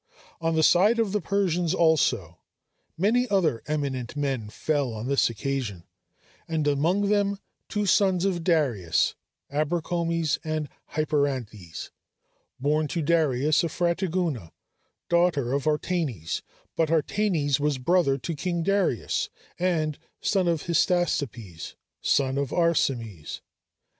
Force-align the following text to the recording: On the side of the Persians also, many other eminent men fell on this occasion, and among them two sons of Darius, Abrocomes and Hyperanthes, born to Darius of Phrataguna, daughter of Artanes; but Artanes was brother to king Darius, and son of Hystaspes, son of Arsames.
On 0.39 0.55
the 0.55 0.63
side 0.63 0.97
of 0.97 1.11
the 1.11 1.21
Persians 1.21 1.75
also, 1.75 2.39
many 2.97 3.29
other 3.29 3.61
eminent 3.67 4.15
men 4.15 4.49
fell 4.49 4.93
on 4.95 5.05
this 5.05 5.29
occasion, 5.29 5.83
and 6.47 6.65
among 6.67 7.09
them 7.09 7.37
two 7.69 7.85
sons 7.85 8.25
of 8.25 8.43
Darius, 8.43 9.13
Abrocomes 9.51 10.39
and 10.43 10.69
Hyperanthes, 10.95 11.91
born 12.59 12.87
to 12.87 13.03
Darius 13.03 13.63
of 13.63 13.71
Phrataguna, 13.71 14.49
daughter 15.07 15.53
of 15.53 15.65
Artanes; 15.67 16.41
but 16.75 16.89
Artanes 16.89 17.59
was 17.59 17.77
brother 17.77 18.17
to 18.17 18.33
king 18.33 18.63
Darius, 18.63 19.29
and 19.59 19.99
son 20.19 20.47
of 20.47 20.63
Hystaspes, 20.63 21.75
son 22.01 22.39
of 22.39 22.49
Arsames. 22.49 23.41